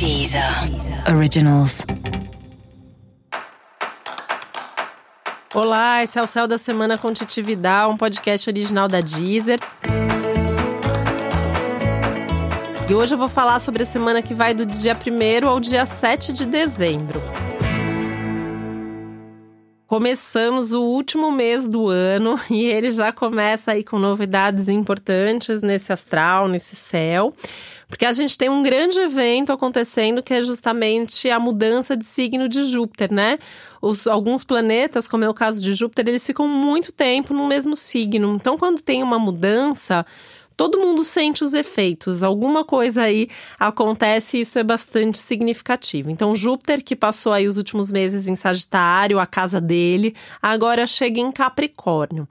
[0.00, 0.42] Deezer
[1.14, 1.84] Originals.
[5.54, 9.60] Olá, esse é o Céu da Semana com Titividade, um podcast original da Deezer.
[12.88, 15.84] E hoje eu vou falar sobre a semana que vai do dia 1 ao dia
[15.84, 17.20] 7 de dezembro.
[19.86, 25.92] Começamos o último mês do ano e ele já começa aí com novidades importantes nesse
[25.92, 27.34] astral, nesse céu.
[27.90, 32.48] Porque a gente tem um grande evento acontecendo que é justamente a mudança de signo
[32.48, 33.38] de Júpiter, né?
[33.82, 37.74] Os, alguns planetas, como é o caso de Júpiter, eles ficam muito tempo no mesmo
[37.74, 38.36] signo.
[38.36, 40.06] Então, quando tem uma mudança,
[40.56, 43.28] todo mundo sente os efeitos, alguma coisa aí
[43.58, 46.10] acontece e isso é bastante significativo.
[46.10, 51.18] Então, Júpiter, que passou aí os últimos meses em Sagitário, a casa dele, agora chega
[51.18, 52.28] em Capricórnio.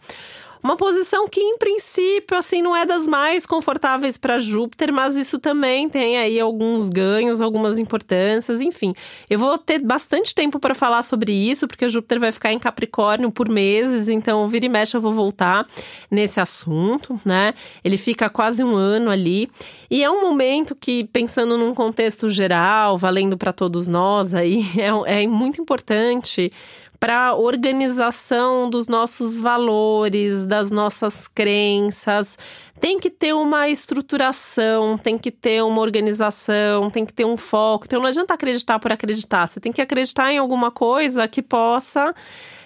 [0.61, 5.39] Uma posição que, em princípio, assim, não é das mais confortáveis para Júpiter, mas isso
[5.39, 8.93] também tem aí alguns ganhos, algumas importâncias, enfim.
[9.29, 13.31] Eu vou ter bastante tempo para falar sobre isso, porque Júpiter vai ficar em Capricórnio
[13.31, 15.66] por meses, então vira e mexe eu vou voltar
[16.11, 17.53] nesse assunto, né?
[17.81, 19.49] Ele fica quase um ano ali.
[19.89, 24.66] E é um momento que, pensando num contexto geral, valendo para todos nós aí,
[25.07, 26.51] é, é muito importante
[27.00, 32.38] para a organização dos nossos valores, das nossas crenças.
[32.80, 37.86] Tem que ter uma estruturação, tem que ter uma organização, tem que ter um foco.
[37.86, 42.14] Então não adianta acreditar por acreditar, você tem que acreditar em alguma coisa que possa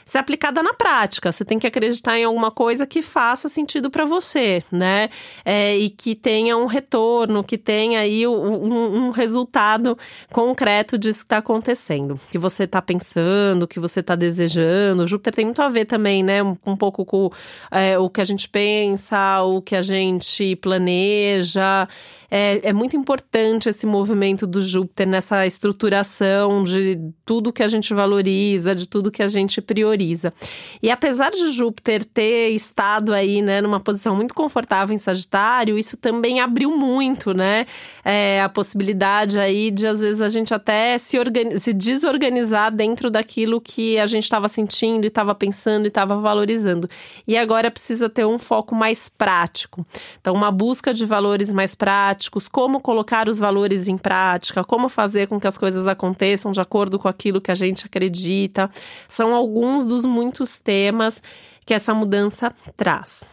[0.05, 1.31] ser aplicada na prática.
[1.31, 5.09] Você tem que acreditar em alguma coisa que faça sentido para você, né?
[5.45, 9.97] É, e que tenha um retorno, que tenha aí um, um resultado
[10.31, 15.03] concreto disso que está acontecendo, que você está pensando, que você está desejando.
[15.03, 16.43] O Júpiter tem muito a ver também, né?
[16.43, 17.29] Um, um pouco com
[17.71, 21.87] é, o que a gente pensa, o que a gente planeja.
[22.35, 27.93] É, é muito importante esse movimento do Júpiter nessa estruturação de tudo que a gente
[27.93, 30.33] valoriza, de tudo que a gente prioriza.
[30.81, 35.95] E apesar de Júpiter ter estado aí, né, numa posição muito confortável em Sagitário, isso
[35.95, 37.67] também abriu muito, né,
[38.03, 41.15] é, a possibilidade aí de às vezes a gente até se,
[41.59, 46.89] se desorganizar dentro daquilo que a gente estava sentindo estava pensando e estava valorizando.
[47.27, 49.85] E agora precisa ter um foco mais prático.
[50.19, 54.87] Então, uma busca de valores mais práticos práticos, como colocar os valores em prática, como
[54.89, 58.69] fazer com que as coisas aconteçam de acordo com aquilo que a gente acredita.
[59.07, 61.21] São alguns dos muitos temas
[61.65, 63.25] que essa mudança traz.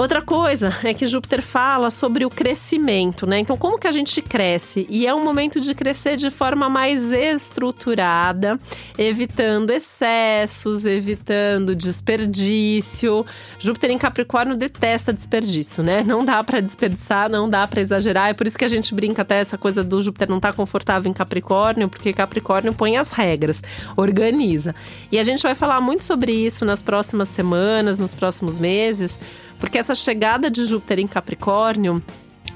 [0.00, 3.38] Outra coisa é que Júpiter fala sobre o crescimento, né?
[3.38, 4.86] Então, como que a gente cresce?
[4.88, 8.58] E é um momento de crescer de forma mais estruturada,
[8.96, 13.26] evitando excessos, evitando desperdício.
[13.58, 16.02] Júpiter em Capricórnio detesta desperdício, né?
[16.02, 18.30] Não dá para desperdiçar, não dá para exagerar.
[18.30, 20.56] É por isso que a gente brinca até essa coisa do Júpiter não estar tá
[20.56, 23.62] confortável em Capricórnio, porque Capricórnio põe as regras,
[23.94, 24.74] organiza.
[25.12, 29.20] E a gente vai falar muito sobre isso nas próximas semanas, nos próximos meses
[29.60, 32.02] porque essa chegada de Júpiter em Capricórnio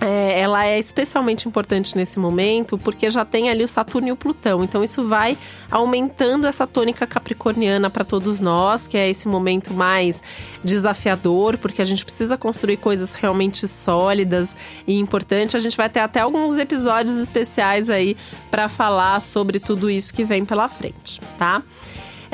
[0.01, 4.17] é, ela é especialmente importante nesse momento porque já tem ali o Saturno e o
[4.17, 4.65] Plutão.
[4.65, 5.37] Então isso vai
[5.71, 10.23] aumentando essa tônica capricorniana para todos nós, que é esse momento mais
[10.63, 14.57] desafiador, porque a gente precisa construir coisas realmente sólidas
[14.87, 15.55] e importantes.
[15.55, 18.17] A gente vai ter até alguns episódios especiais aí
[18.51, 21.63] para falar sobre tudo isso que vem pela frente, tá?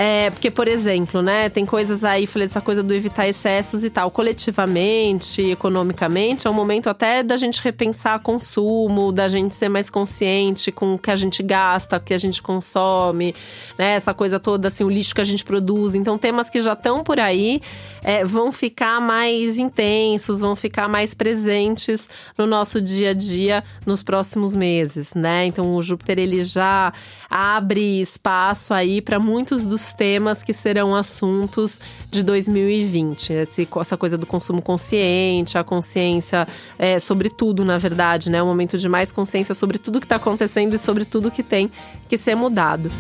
[0.02, 3.90] É, porque, por exemplo, né, tem coisas aí, falei dessa coisa do evitar excessos e
[3.90, 4.10] tal.
[4.10, 10.72] Coletivamente, economicamente, é um momento até da gente repensar consumo, da gente ser mais consciente
[10.72, 13.34] com o que a gente gasta, o que a gente consome,
[13.76, 13.92] né?
[13.92, 15.94] Essa coisa toda, assim, o lixo que a gente produz.
[15.94, 17.60] Então, temas que já estão por aí
[18.02, 24.02] é, vão ficar mais intensos, vão ficar mais presentes no nosso dia a dia nos
[24.02, 25.44] próximos meses, né?
[25.44, 26.90] Então, o Júpiter, ele já
[27.28, 33.33] abre espaço aí para muitos dos temas que serão assuntos de 2020.
[33.33, 36.47] Esse, essa coisa do consumo consciente, a consciência
[36.78, 38.42] é, sobre tudo, na verdade, né?
[38.42, 41.71] Um momento de mais consciência sobre tudo que está acontecendo e sobre tudo que tem
[42.09, 42.91] que ser mudado.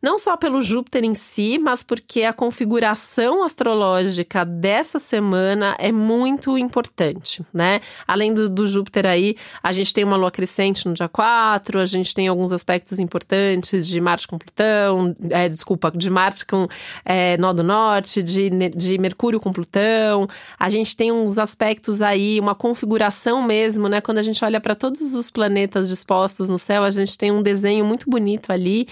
[0.00, 6.56] Não só pelo Júpiter em si, mas porque a configuração astrológica dessa semana é muito
[6.56, 7.80] importante, né?
[8.06, 11.84] Além do, do Júpiter aí, a gente tem uma lua crescente no dia 4, a
[11.84, 16.68] gente tem alguns aspectos importantes de Marte com Plutão, é, desculpa, de Marte com
[17.04, 22.38] é, Nó do Norte, de, de Mercúrio com Plutão, a gente tem uns aspectos aí,
[22.38, 24.00] uma configuração mesmo, né?
[24.00, 27.42] Quando a gente olha para todos os planetas dispostos no céu, a gente tem um
[27.42, 28.86] desenho muito bonito ali,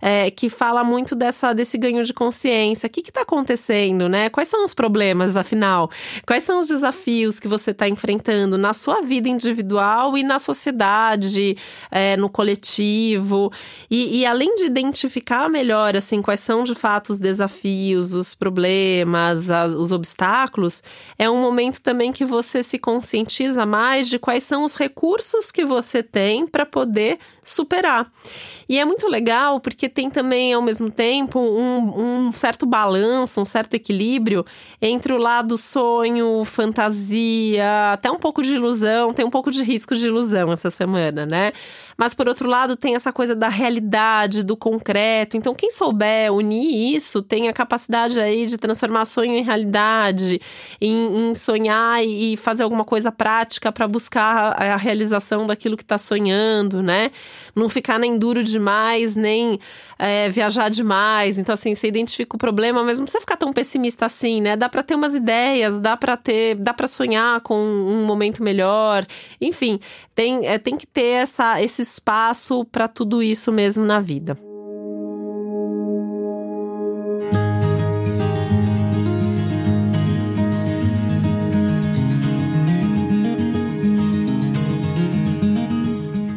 [0.00, 2.86] é, que fala muito dessa, desse ganho de consciência.
[2.86, 4.28] O que está acontecendo, né?
[4.30, 5.90] Quais são os problemas, afinal?
[6.24, 11.56] Quais são os desafios que você está enfrentando na sua vida individual e na sociedade,
[11.90, 13.50] é, no coletivo?
[13.90, 19.50] E, e além de identificar melhor, assim, quais são de fato os desafios, os problemas,
[19.50, 20.82] a, os obstáculos,
[21.18, 25.64] é um momento também que você se conscientiza mais de quais são os recursos que
[25.64, 28.10] você tem para poder superar.
[28.68, 33.44] E é muito legal porque tem também, ao mesmo tempo, um, um certo balanço, um
[33.44, 34.46] certo equilíbrio
[34.80, 39.94] entre o lado sonho, fantasia, até um pouco de ilusão, tem um pouco de risco
[39.94, 41.52] de ilusão essa semana, né?
[41.96, 45.36] Mas por outro lado, tem essa coisa da realidade, do concreto.
[45.36, 50.40] Então, quem souber unir isso, tem a capacidade aí de transformar sonho em realidade,
[50.80, 55.82] em, em sonhar e fazer alguma coisa prática para buscar a, a realização daquilo que
[55.82, 57.10] está sonhando, né?
[57.54, 59.58] Não ficar nem duro demais, nem
[59.98, 61.38] é, viajar demais.
[61.38, 64.56] Então, assim, você identifica o problema, mas não precisa ficar tão pessimista assim, né?
[64.56, 69.06] Dá para ter umas ideias, dá para ter, dá para sonhar com um momento melhor.
[69.40, 69.78] Enfim,
[70.14, 74.36] tem, é, tem que ter essa, esse espaço para tudo isso mesmo na vida.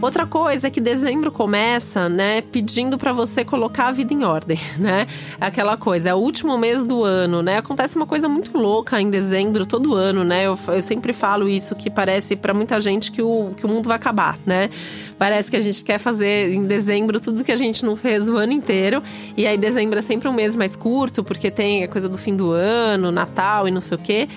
[0.05, 4.59] Outra coisa é que dezembro começa, né, pedindo para você colocar a vida em ordem,
[4.77, 5.07] né?
[5.41, 7.57] É aquela coisa, é o último mês do ano, né?
[7.57, 10.43] Acontece uma coisa muito louca em dezembro todo ano, né?
[10.43, 13.87] Eu, eu sempre falo isso que parece para muita gente que o, que o mundo
[13.87, 14.69] vai acabar, né?
[15.17, 18.37] Parece que a gente quer fazer em dezembro tudo que a gente não fez o
[18.37, 19.01] ano inteiro.
[19.35, 22.35] E aí dezembro é sempre um mês mais curto, porque tem a coisa do fim
[22.35, 24.29] do ano, Natal e não sei o quê.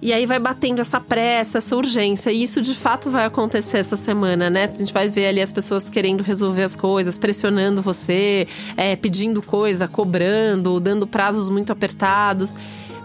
[0.00, 2.30] E aí vai batendo essa pressa, essa urgência.
[2.30, 4.70] E isso de fato vai acontecer essa semana, né?
[4.72, 8.46] A gente vai ver ali as pessoas querendo resolver as coisas, pressionando você,
[8.76, 12.54] é, pedindo coisa, cobrando, dando prazos muito apertados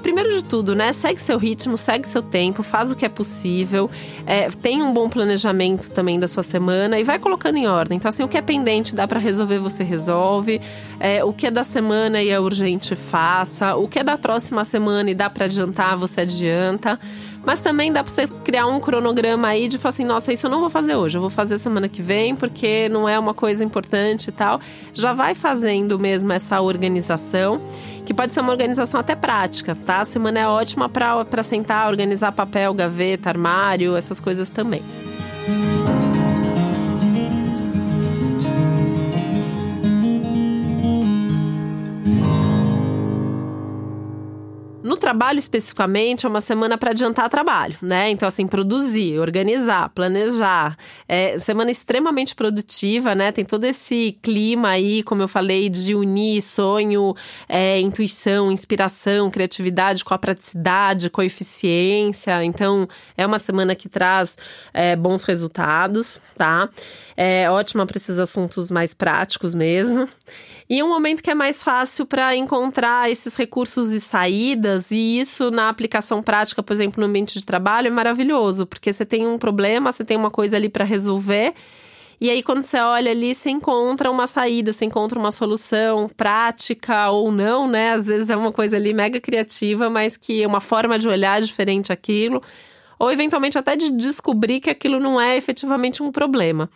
[0.03, 0.91] primeiro de tudo, né?
[0.91, 3.89] Segue seu ritmo, segue seu tempo, faz o que é possível,
[4.25, 7.95] é, tem um bom planejamento também da sua semana e vai colocando em ordem.
[7.95, 10.61] Então, assim, o que é pendente dá para resolver, você resolve.
[10.99, 13.75] É, o que é da semana e é urgente, faça.
[13.75, 16.99] O que é da próxima semana e dá para adiantar, você adianta.
[17.45, 20.51] Mas também dá para você criar um cronograma aí de falar assim: nossa, isso eu
[20.51, 23.63] não vou fazer hoje, eu vou fazer semana que vem, porque não é uma coisa
[23.63, 24.61] importante e tal.
[24.93, 27.61] Já vai fazendo mesmo essa organização
[28.05, 30.01] que pode ser uma organização até prática, tá?
[30.01, 34.83] A semana é ótima para sentar, organizar papel, gaveta, armário, essas coisas também.
[45.03, 48.09] Trabalho especificamente, é uma semana para adiantar trabalho, né?
[48.09, 50.77] Então, assim, produzir, organizar, planejar.
[51.09, 53.29] É semana extremamente produtiva, né?
[53.29, 57.13] Tem todo esse clima aí, como eu falei, de unir sonho,
[57.49, 62.41] é, intuição, inspiração, criatividade com a praticidade, com a eficiência.
[62.45, 64.37] Então, é uma semana que traz
[64.73, 66.69] é, bons resultados, tá?
[67.17, 70.07] É ótima para esses assuntos mais práticos mesmo.
[70.69, 75.51] E um momento que é mais fácil para encontrar esses recursos e saídas, e isso
[75.51, 79.37] na aplicação prática, por exemplo, no ambiente de trabalho, é maravilhoso, porque você tem um
[79.37, 81.53] problema, você tem uma coisa ali para resolver.
[82.21, 87.09] E aí, quando você olha ali, você encontra uma saída, você encontra uma solução prática
[87.09, 87.91] ou não, né?
[87.91, 91.41] Às vezes é uma coisa ali mega criativa, mas que é uma forma de olhar
[91.41, 92.41] diferente aquilo
[93.03, 96.69] ou eventualmente até de descobrir que aquilo não é efetivamente um problema.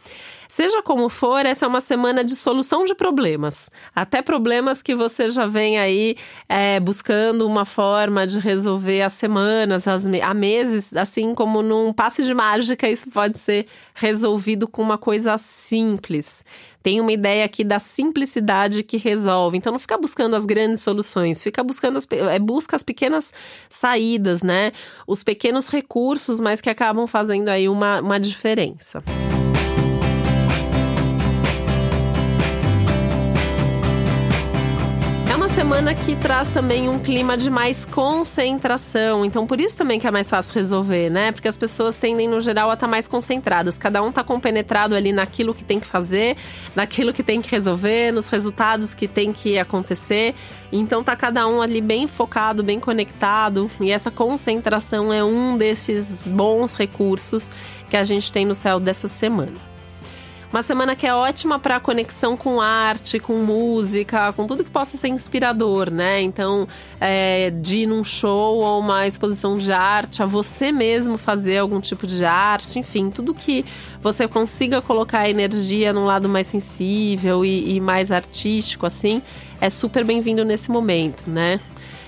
[0.47, 3.69] Seja como for, essa é uma semana de solução de problemas.
[3.95, 6.15] Até problemas que você já vem aí
[6.47, 12.33] é, buscando uma forma de resolver há semanas, há meses, assim como num passe de
[12.33, 16.43] mágica, isso pode ser resolvido com uma coisa simples.
[16.81, 19.57] Tem uma ideia aqui da simplicidade que resolve.
[19.57, 23.33] Então não fica buscando as grandes soluções, fica buscando as, é, busca as pequenas
[23.67, 24.71] saídas, né?
[25.05, 29.03] Os pequenos recursos, mas que acabam fazendo aí uma, uma diferença.
[35.67, 39.25] Semana que traz também um clima de mais concentração.
[39.25, 41.33] Então, por isso também que é mais fácil resolver, né?
[41.33, 43.77] Porque as pessoas tendem, no geral, a estar tá mais concentradas.
[43.77, 46.37] Cada um está compenetrado ali naquilo que tem que fazer,
[46.73, 50.35] naquilo que tem que resolver, nos resultados que tem que acontecer.
[50.71, 53.69] Então, tá cada um ali bem focado, bem conectado.
[53.81, 57.51] E essa concentração é um desses bons recursos
[57.89, 59.66] que a gente tem no céu dessa semana.
[60.49, 64.97] Uma semana que é ótima para conexão com arte, com música, com tudo que possa
[64.97, 66.21] ser inspirador, né?
[66.21, 66.65] Então,
[67.01, 71.81] é, de ir num show ou uma exposição de arte, a você mesmo fazer algum
[71.81, 73.65] tipo de arte, enfim, tudo que
[73.99, 79.21] você consiga colocar a energia num lado mais sensível e, e mais artístico, assim,
[79.59, 81.59] é super bem-vindo nesse momento, né?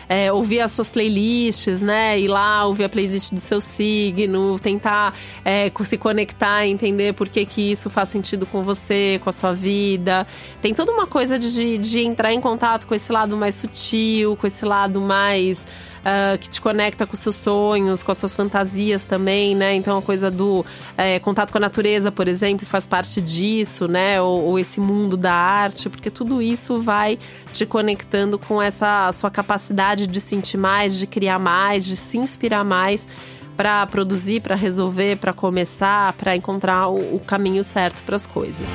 [0.09, 2.19] É, ouvir as suas playlists, né?
[2.19, 5.13] Ir lá ouvir a playlist do seu signo, tentar
[5.45, 9.53] é, se conectar, entender por que, que isso faz sentido com você, com a sua
[9.53, 10.25] vida.
[10.63, 14.47] Tem toda uma coisa de, de entrar em contato com esse lado mais sutil, com
[14.47, 15.67] esse lado mais
[15.99, 19.75] uh, que te conecta com seus sonhos, com as suas fantasias também, né?
[19.75, 20.65] Então a coisa do
[20.97, 24.21] é, contato com a natureza, por exemplo, faz parte disso, né?
[24.21, 27.17] Ou, ou, esse mundo da arte, porque tudo isso vai
[27.53, 32.63] te conectando com essa sua capacidade de sentir mais, de criar mais, de se inspirar
[32.63, 33.07] mais
[33.55, 38.69] para produzir, para resolver, para começar, para encontrar o, o caminho certo para as coisas.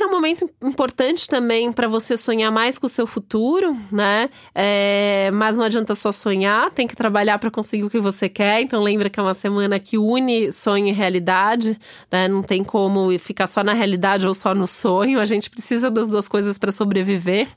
[0.00, 4.28] É um momento importante também para você sonhar mais com o seu futuro, né?
[4.54, 8.60] É, mas não adianta só sonhar, tem que trabalhar para conseguir o que você quer.
[8.60, 11.78] Então lembra que é uma semana que une sonho e realidade,
[12.10, 12.28] né?
[12.28, 15.20] Não tem como ficar só na realidade ou só no sonho.
[15.20, 17.48] A gente precisa das duas coisas para sobreviver.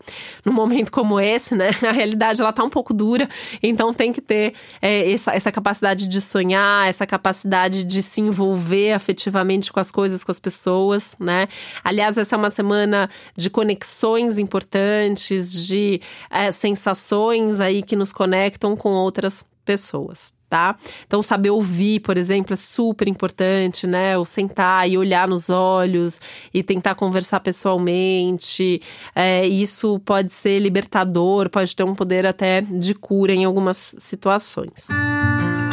[0.45, 1.69] Num momento como esse, né?
[1.87, 3.29] A realidade ela tá um pouco dura,
[3.63, 8.93] então tem que ter é, essa, essa capacidade de sonhar, essa capacidade de se envolver
[8.93, 11.45] afetivamente com as coisas, com as pessoas, né?
[11.83, 18.75] Aliás essa é uma semana de conexões importantes, de é, sensações aí que nos conectam
[18.75, 20.75] com outras pessoas, tá?
[21.05, 24.17] Então, saber ouvir, por exemplo, é super importante, né?
[24.17, 26.19] O sentar e olhar nos olhos
[26.53, 28.81] e tentar conversar pessoalmente.
[29.15, 34.87] É, isso pode ser libertador, pode ter um poder até de cura em algumas situações.
[34.89, 35.66] Música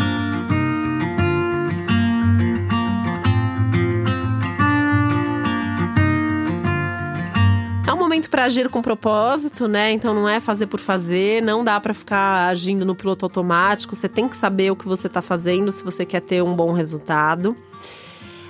[8.14, 9.90] momento para agir com propósito, né?
[9.90, 13.96] Então não é fazer por fazer, não dá para ficar agindo no piloto automático.
[13.96, 16.72] Você tem que saber o que você está fazendo se você quer ter um bom
[16.72, 17.56] resultado.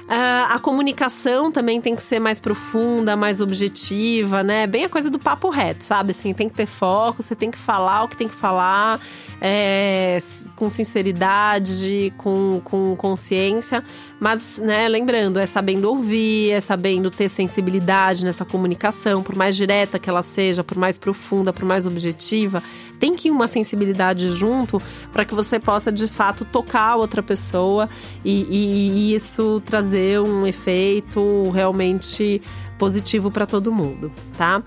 [0.04, 4.66] Uh, a comunicação também tem que ser mais profunda, mais objetiva, né?
[4.66, 6.11] Bem a coisa do papo reto, sabe?
[6.11, 9.00] Assim, tem que ter foco, você tem que falar o que tem que falar
[9.40, 10.18] é,
[10.56, 13.82] com sinceridade, com, com consciência.
[14.20, 19.99] Mas, né, lembrando, é sabendo ouvir, é sabendo ter sensibilidade nessa comunicação, por mais direta
[19.99, 22.62] que ela seja, por mais profunda, por mais objetiva,
[23.04, 24.80] tem que ir uma sensibilidade junto
[25.12, 27.87] para que você possa de fato tocar outra pessoa
[28.25, 32.40] e, e, e isso trazer um efeito realmente
[32.78, 34.62] positivo para todo mundo, tá?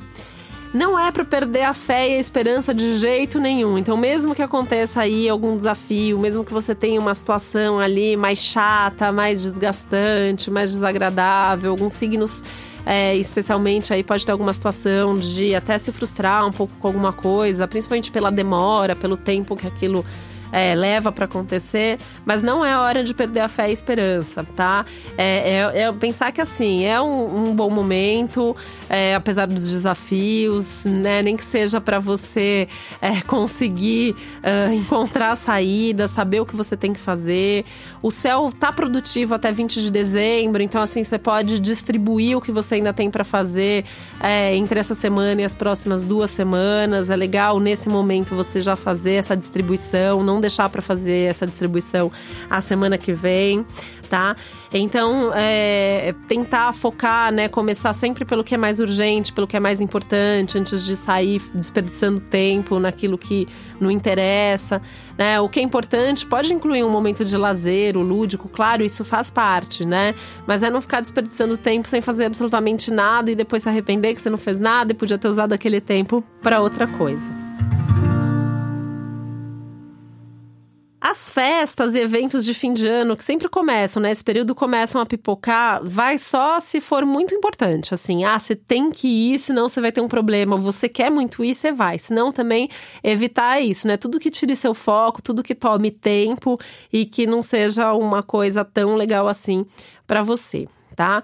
[0.73, 3.77] Não é para perder a fé e a esperança de jeito nenhum.
[3.77, 8.39] Então, mesmo que aconteça aí algum desafio, mesmo que você tenha uma situação ali mais
[8.39, 12.43] chata, mais desgastante, mais desagradável, alguns signos
[12.85, 17.11] é, especialmente aí pode ter alguma situação de até se frustrar um pouco com alguma
[17.11, 20.05] coisa, principalmente pela demora, pelo tempo que aquilo
[20.51, 24.43] é, leva para acontecer, mas não é hora de perder a fé e a esperança,
[24.55, 24.85] tá?
[25.17, 28.55] É, é, é pensar que assim, é um, um bom momento,
[28.89, 31.21] é, apesar dos desafios, né?
[31.21, 32.67] Nem que seja para você
[33.01, 34.15] é, conseguir
[34.73, 37.65] encontrar a saída, saber o que você tem que fazer.
[38.01, 42.51] O céu tá produtivo até 20 de dezembro, então assim, você pode distribuir o que
[42.51, 43.85] você ainda tem para fazer
[44.53, 47.09] entre essa semana e as próximas duas semanas.
[47.09, 52.11] É legal nesse momento você já fazer essa distribuição, não deixar para fazer essa distribuição
[52.49, 53.65] a semana que vem,
[54.09, 54.35] tá?
[54.71, 57.47] Então, é, tentar focar, né?
[57.47, 61.41] Começar sempre pelo que é mais urgente, pelo que é mais importante, antes de sair
[61.53, 63.47] desperdiçando tempo naquilo que
[63.79, 64.81] não interessa,
[65.17, 65.39] né?
[65.39, 69.31] O que é importante pode incluir um momento de lazer, o lúdico, claro, isso faz
[69.31, 70.13] parte, né?
[70.45, 74.21] Mas é não ficar desperdiçando tempo sem fazer absolutamente nada e depois se arrepender que
[74.21, 77.46] você não fez nada e podia ter usado aquele tempo para outra coisa.
[81.17, 84.11] As festas e eventos de fim de ano que sempre começam, né?
[84.11, 87.91] Esse período começam a pipocar, vai só se for muito importante.
[87.91, 90.55] Assim, ah, você tem que ir, senão você vai ter um problema.
[90.57, 91.97] Você quer muito ir, você vai.
[91.97, 92.69] Senão também
[93.03, 93.97] evitar isso, né?
[93.97, 96.55] Tudo que tire seu foco, tudo que tome tempo
[96.93, 99.65] e que não seja uma coisa tão legal assim
[100.05, 100.67] para você
[100.97, 101.21] tá?